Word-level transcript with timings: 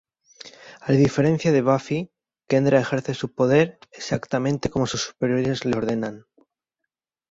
A 0.87 0.93
diferencia 1.03 1.51
de 1.51 1.61
Buffy, 1.61 2.09
Kendra 2.47 2.79
ejerce 2.79 3.13
su 3.13 3.35
poder 3.35 3.77
"exactamente 3.91 4.71
como 4.71 4.87
sus 4.87 5.01
superiores 5.03 5.63
le 5.63 5.77
ordenan". 5.77 6.25